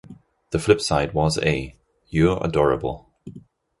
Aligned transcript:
The 0.49 0.57
flip 0.57 0.81
side 0.81 1.13
was 1.13 1.37
A- 1.43 1.75
You're 2.09 2.39
Adorable. 2.43 3.07